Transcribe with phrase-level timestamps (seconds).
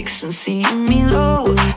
[0.00, 1.69] pics from seeing me low.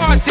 [0.00, 0.24] i'ma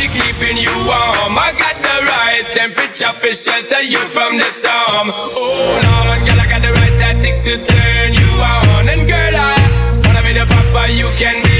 [0.00, 1.36] be keeping you warm.
[1.36, 5.08] I got the right temperature For shelter you from the storm.
[5.12, 8.88] Hold on, girl, I got the right tactics To turn you on.
[8.88, 11.59] And girl, I wanna be the papa You can be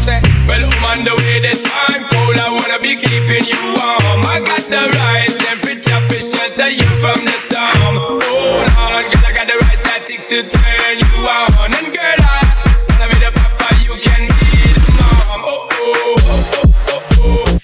[0.00, 2.36] say, Well, I'm the way this time cold.
[2.36, 4.24] I wanna be keeping you warm.
[4.26, 7.94] I got the right temperature for shelter you from the storm.
[8.00, 11.70] Hold on, girl, I got the right tactics to turn you on.
[11.74, 12.40] And girl, I
[12.88, 15.42] wanna be the papa, you can be the mom.
[15.44, 16.40] Oh oh oh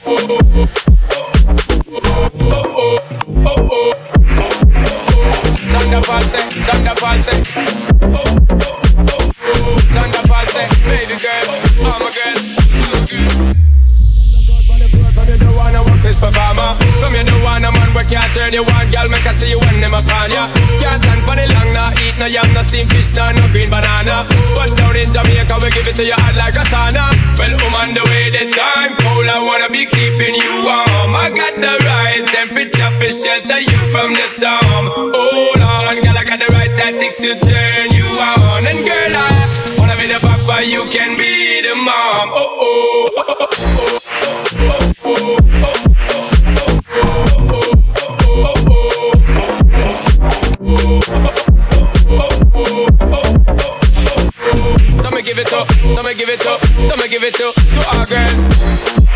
[0.07, 0.73] oh oh oh oh.
[6.07, 7.43] Paul say, Sean da Paul say,
[8.03, 9.79] oh, oh, oh, oh.
[9.93, 11.06] Sean da Paul say, baby
[17.03, 19.51] Come you don't want a man where can't turn you on Girl, make I see
[19.51, 20.49] you when them upon ya
[20.81, 23.71] Can't stand for the long, nah Eat no yam, no steamed fish, nah, no green
[23.71, 24.27] banana.
[24.55, 27.13] But down in Jamaica, we give it to you hot like a sauna.
[27.39, 31.13] Well, I'm on the way, the time cold I wanna be keeping you warm.
[31.15, 34.85] I got the right temperature for shelter you from the storm.
[34.93, 38.67] Hold on, girl, I got the right tactics to turn you on.
[38.67, 42.33] And girl, I wanna be the papa, you can be the mom.
[42.33, 43.96] Oh, oh, oh, oh, oh, oh,
[55.97, 59.16] it up, some give it up, some give it up to our girls.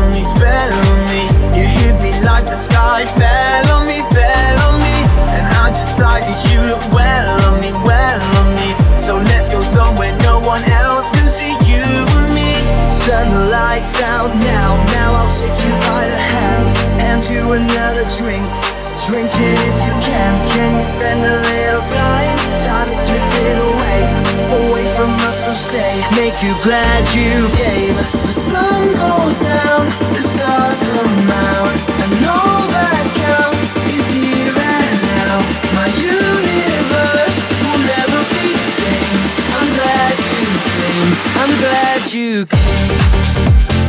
[0.31, 1.23] spell on me.
[1.57, 4.97] You hit me like the sky fell on me, fell on me.
[5.35, 8.69] And I decided you look well on me, well on me.
[9.01, 12.51] So let's go somewhere no one else can see you and me.
[13.03, 16.65] Turn the lights out now, now I'll take you by the hand.
[17.01, 18.47] Hand you another drink.
[19.07, 20.31] Drink it if you can.
[20.53, 22.37] Can you spend a little time?
[22.61, 23.99] Time is slipping away,
[24.61, 25.43] away from us.
[25.43, 26.05] So stay.
[26.13, 27.97] Make you glad you came.
[28.29, 34.97] The sun goes down, the stars come out, and all that counts is here and
[35.17, 35.41] now.
[35.73, 39.17] My universe will never be the same.
[39.57, 40.45] I'm glad you
[40.77, 41.09] came.
[41.41, 43.80] I'm glad you came.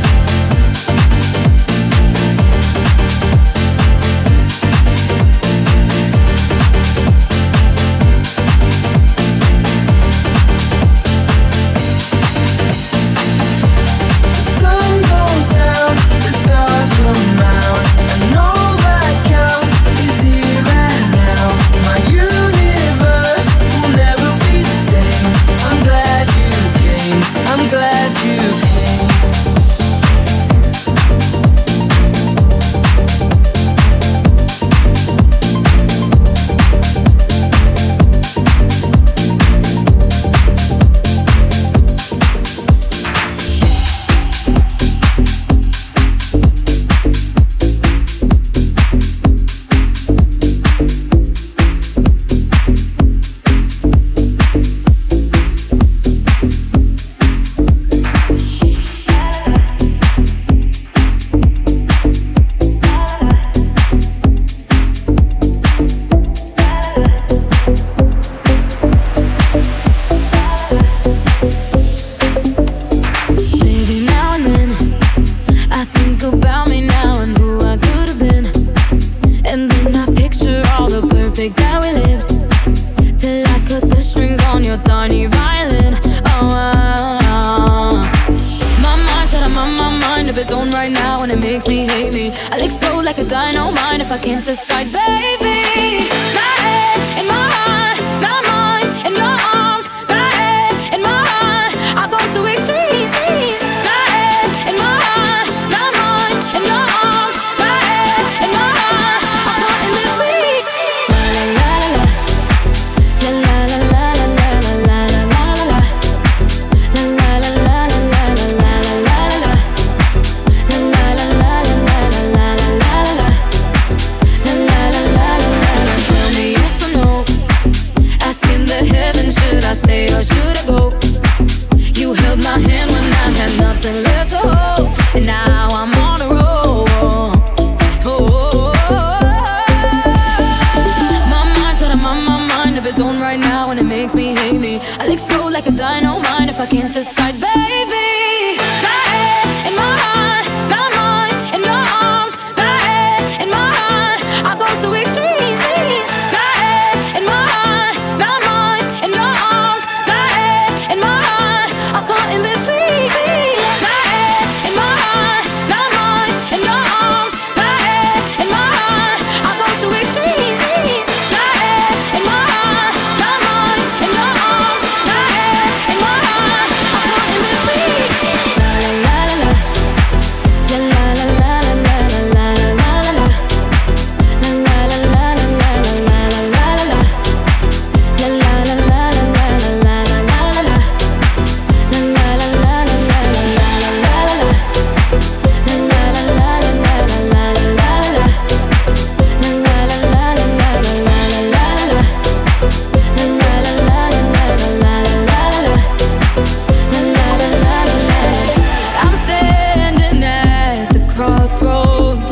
[211.85, 212.32] road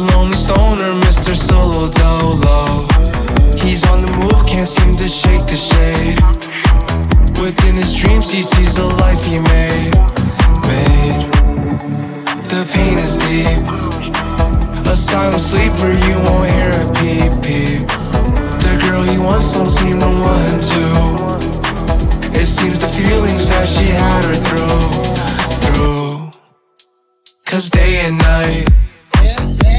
[0.00, 1.34] Lonely stoner, Mr.
[1.34, 2.88] Solo Dolo.
[3.58, 6.16] He's on the move, can't seem to shake the shade.
[7.38, 9.92] Within his dreams, he sees the life he made.
[10.64, 11.28] Made.
[12.48, 13.60] The pain is deep.
[14.86, 17.86] A silent sleeper, you won't hear a peep peep.
[18.64, 22.40] The girl he wants don't seem to want him to.
[22.40, 24.80] It seems the feelings that she had her through,
[25.62, 26.30] through.
[27.44, 28.66] Cause day and night,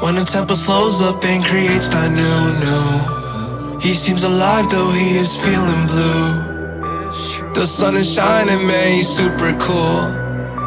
[0.00, 3.78] When the tempo slows up and creates that new, new.
[3.80, 7.52] He seems alive though he is feeling blue.
[7.52, 10.00] The sun is shining, man, he's super cool,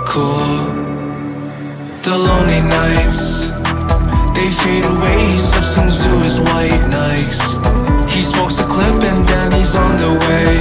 [0.06, 0.78] cool.
[2.06, 3.50] The lonely nights,
[4.38, 5.26] they fade away.
[5.26, 7.42] He slips into his white Nikes.
[8.12, 10.54] He smokes a clip and then he's on the way.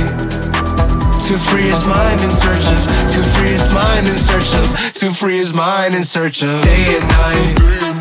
[1.28, 5.12] To free his mind in search of, to free his mind in search of, to
[5.12, 7.91] free his mind in search of day and night.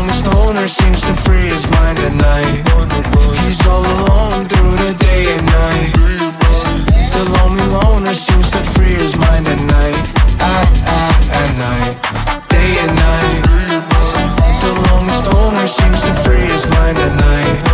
[0.00, 2.64] The longest owner seems to free his mind at night.
[3.44, 5.92] He's all alone through the day and night.
[7.12, 10.00] The lonely loner seems to free his mind at night.
[10.40, 12.48] At, at, at night.
[12.48, 13.42] Day and night.
[14.62, 17.69] The longest owner seems to free his mind at night.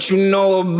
[0.00, 0.79] what you know about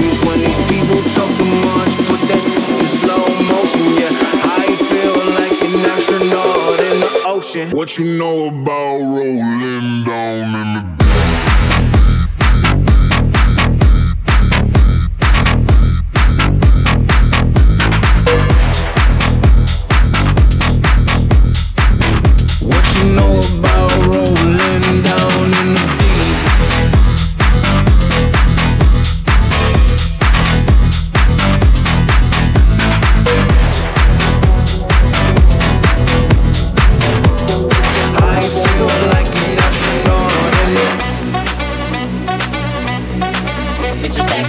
[7.41, 7.71] motion.
[7.71, 11.40] What you know about rolling down in the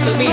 [0.03, 0.32] So be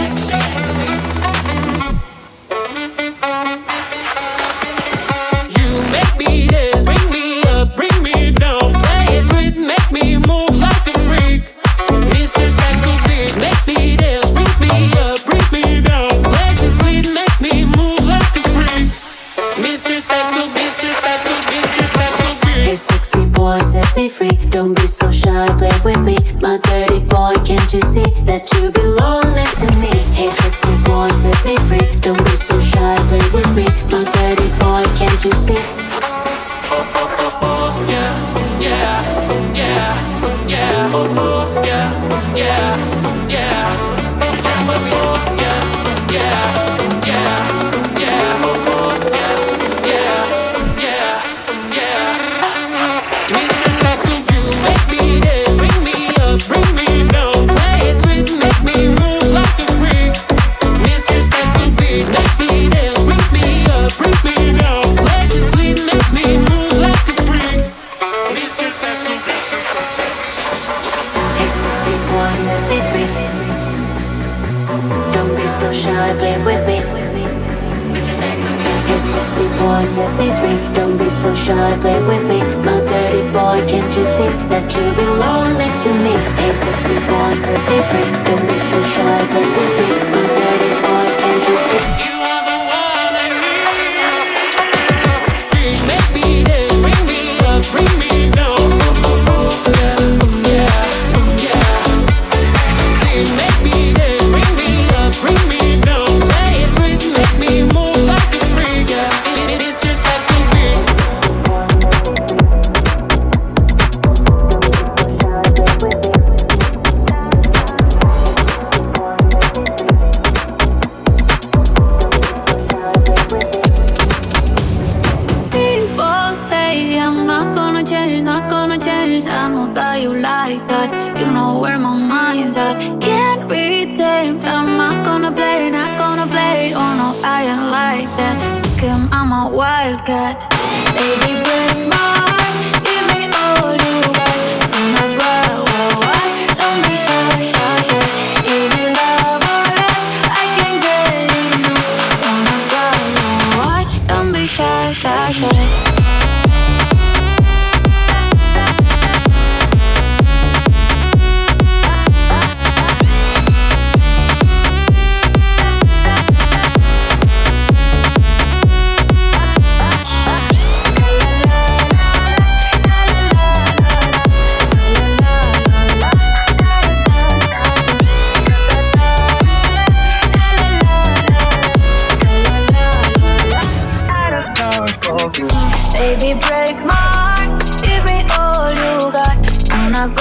[186.86, 187.48] break.
[187.84, 189.36] Give me all you got.
[189.68, 190.12] Don't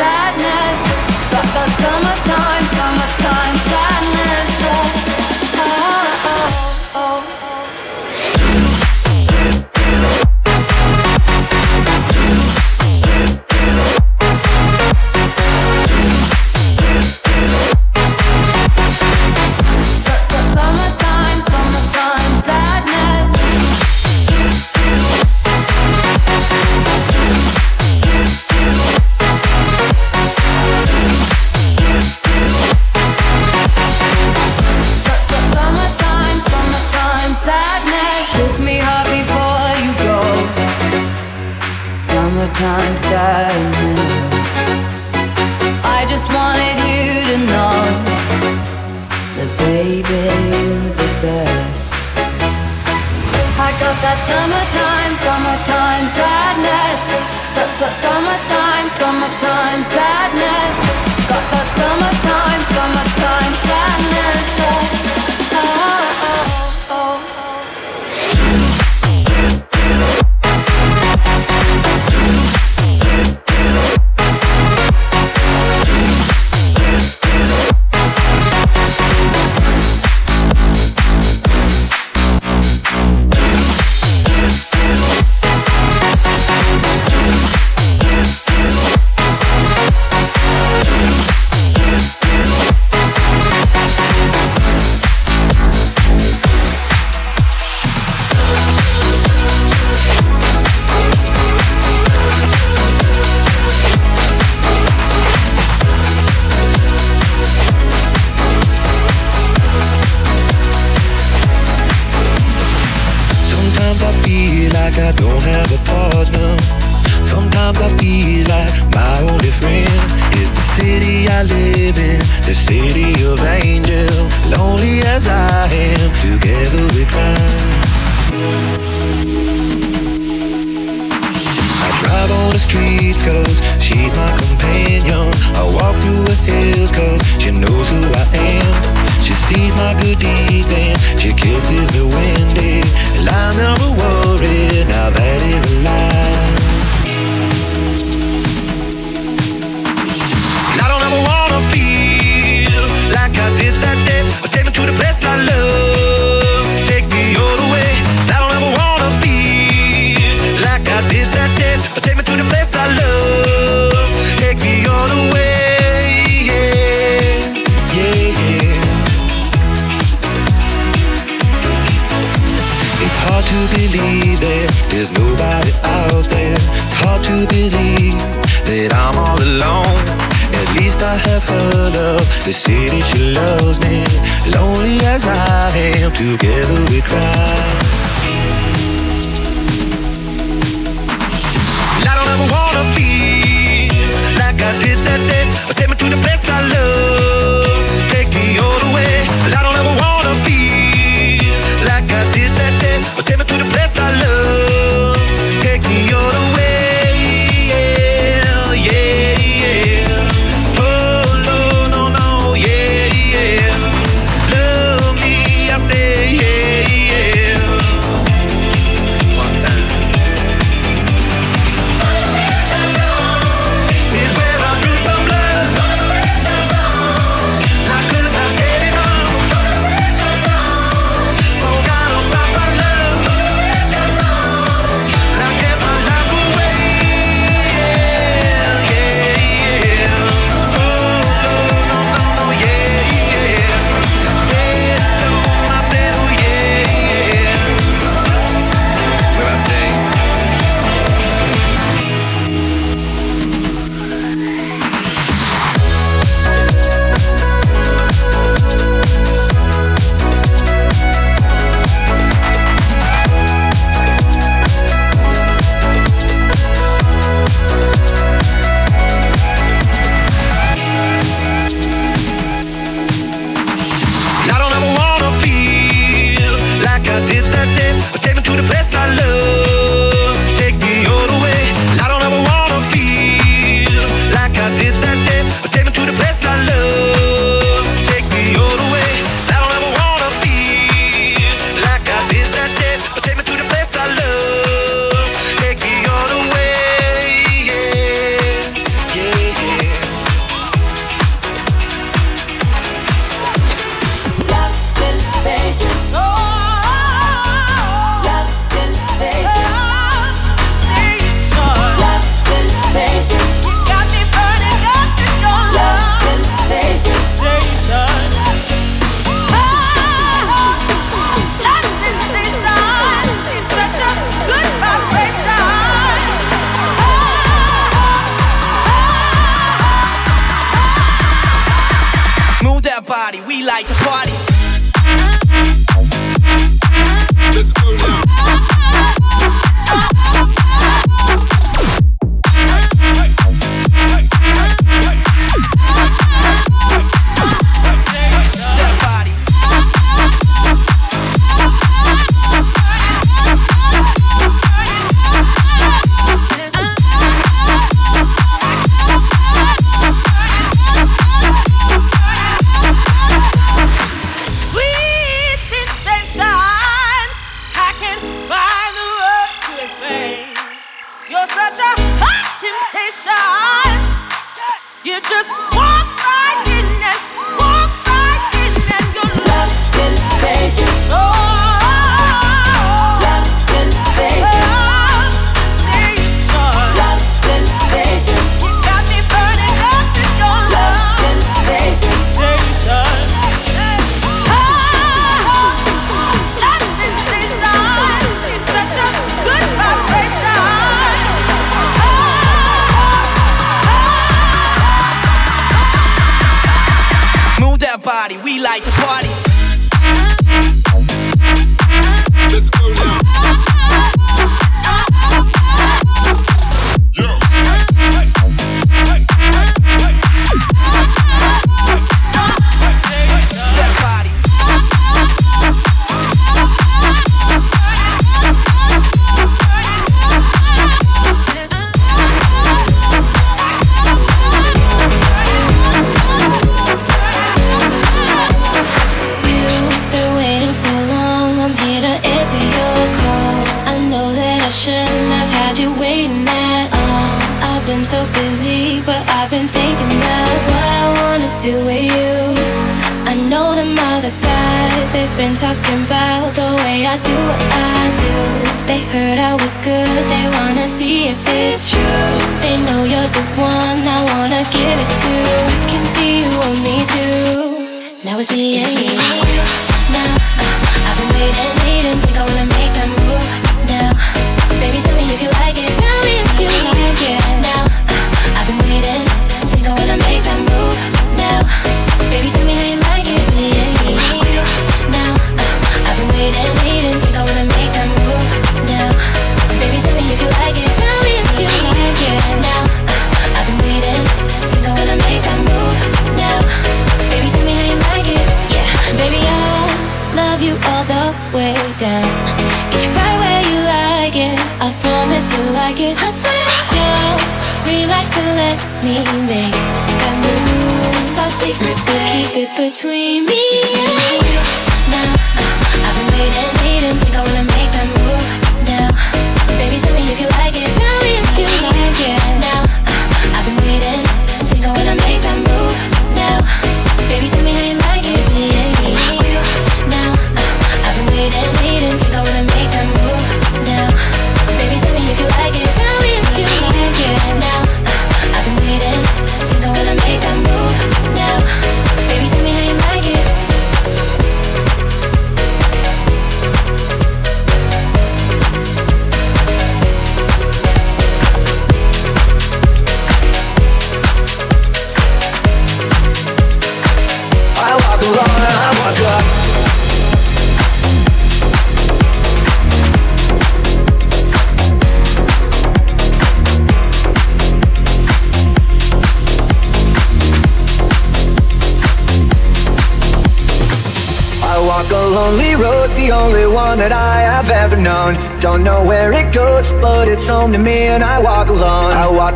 [0.01, 0.30] Yeah.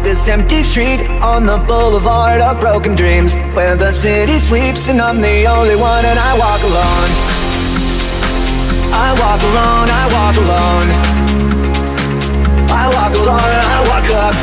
[0.05, 5.20] This empty street on the boulevard of broken dreams Where the city sleeps and I'm
[5.20, 7.11] the only one and I walk alone
[8.92, 10.88] I walk alone, I walk alone
[12.68, 14.34] I walk alone, I walk up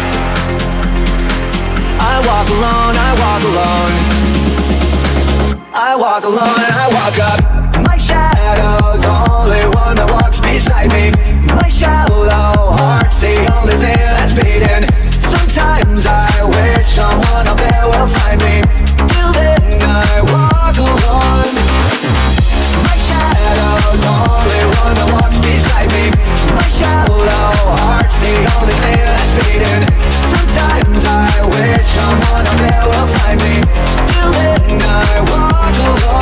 [2.01, 3.93] I walk alone, I walk alone
[5.73, 7.50] I walk alone, I walk up the
[9.51, 11.11] only one that walks beside me.
[11.51, 12.29] My shallow
[12.71, 14.87] heart's the only thing that's beating.
[15.19, 18.63] Sometimes I wish someone up there will find me.
[19.11, 21.51] Till then I walk alone.
[22.87, 26.15] My shadow's only one that walks beside me.
[26.55, 27.19] My shallow
[27.75, 29.83] heart's the only thing that's beating.
[30.31, 33.59] Sometimes I wish someone up there will find me.
[34.15, 36.20] Till then I walk alone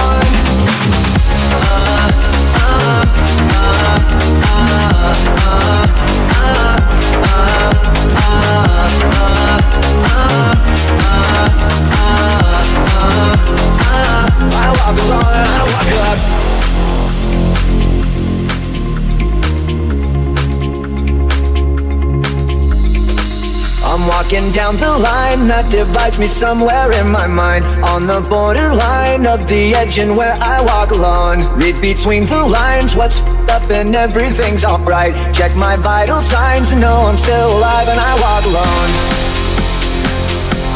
[24.29, 27.65] walking down the line that divides me somewhere in my mind.
[27.83, 31.39] On the borderline of the edge and where I walk alone.
[31.57, 35.13] Read between the lines what's up and everything's alright.
[35.33, 38.89] Check my vital signs and know I'm still alive and I walk alone.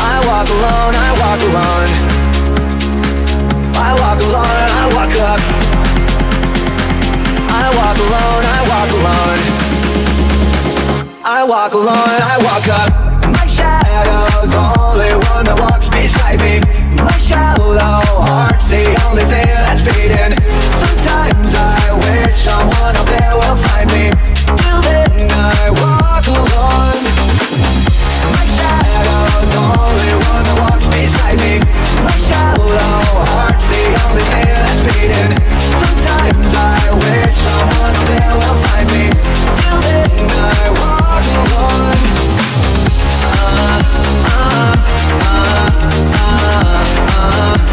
[0.01, 1.89] I walk alone, I walk alone.
[3.76, 5.39] I walk alone I walk up.
[7.61, 9.41] I walk alone, I walk alone.
[11.24, 12.91] I walk alone, I walk up.
[13.38, 16.59] My shadow's the only one that walks beside me.
[16.97, 20.36] My shallow heart's the only thing that's beating.
[20.82, 21.82] Sometimes I
[22.34, 24.09] someone there will find me.
[24.57, 27.03] Till then I walk alone.
[28.34, 31.61] My shadow's only one that walks beside me.
[32.03, 32.73] My shallow
[33.29, 35.31] heart's the only thing that's beating.
[35.81, 39.05] Sometimes I wish someone there will find me.
[39.61, 42.01] Till then I walk alone.
[43.23, 43.81] Uh,
[47.19, 47.72] uh.